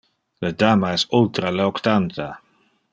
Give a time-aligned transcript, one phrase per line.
[0.45, 2.29] Le dama es ultra le octanta.